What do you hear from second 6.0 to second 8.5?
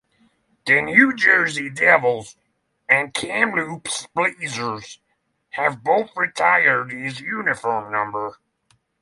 retired his uniform number.